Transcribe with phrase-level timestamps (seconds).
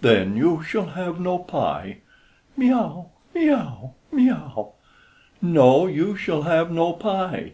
[0.00, 1.98] Then you shall have no pie.
[2.56, 4.72] Mee ow, mee ow, mee ow.
[5.42, 7.52] No, you shall have no pie.